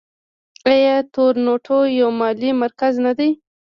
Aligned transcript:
آیا 0.71 0.95
تورنټو 1.13 1.77
یو 1.99 2.09
مالي 2.19 2.51
مرکز 2.63 2.93
نه 3.05 3.11
دی؟ 3.17 3.29